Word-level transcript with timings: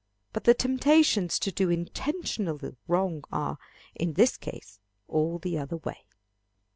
But 0.33 0.45
the 0.45 0.55
temptations 0.55 1.37
to 1.37 1.51
do 1.51 1.69
intentional 1.69 2.59
wrong 2.87 3.23
are, 3.31 3.59
in 3.93 4.13
this 4.13 4.35
case, 4.35 4.79
all 5.07 5.37
the 5.37 5.59
other 5.59 5.77
way. 5.77 6.07